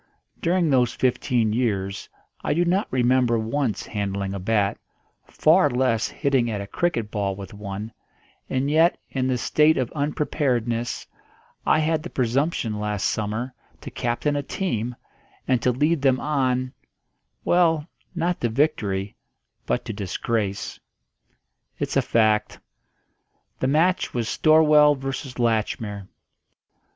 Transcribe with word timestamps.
During 0.41 0.67
those 0.71 0.95
fifteen 0.95 1.53
years 1.53 2.09
I 2.43 2.55
do 2.55 2.65
not 2.65 2.87
remember 2.89 3.37
once 3.37 3.85
handling 3.85 4.33
a 4.33 4.39
bat, 4.39 4.79
far 5.27 5.69
less 5.69 6.07
hitting 6.07 6.49
at 6.49 6.59
a 6.59 6.65
cricket 6.65 7.11
ball 7.11 7.35
with 7.35 7.53
one; 7.53 7.91
and 8.49 8.71
yet, 8.71 8.97
in 9.11 9.27
this 9.27 9.43
state 9.43 9.77
of 9.77 9.91
unpreparedness, 9.95 11.05
I 11.67 11.77
had 11.77 12.01
the 12.01 12.09
presumption 12.09 12.79
last 12.79 13.03
summer 13.05 13.53
to 13.81 13.91
captain 13.91 14.35
a 14.35 14.41
team, 14.41 14.95
and 15.47 15.61
to 15.61 15.69
lead 15.71 16.01
them 16.01 16.19
on 16.19 16.73
well, 17.45 17.87
not 18.15 18.41
to 18.41 18.49
victory 18.49 19.15
but 19.67 19.85
to 19.85 19.93
disgrace. 19.93 20.79
It's 21.77 21.95
a 21.95 22.01
fact. 22.01 22.57
The 23.59 23.67
match 23.67 24.15
was 24.15 24.27
Storwell 24.27 24.95
v. 24.97 25.09
Latchmere. 25.39 26.07